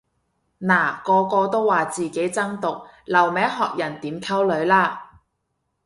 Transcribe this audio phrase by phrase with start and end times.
[0.61, 5.21] 嗱個個都話自己真毒留名學人點溝女啦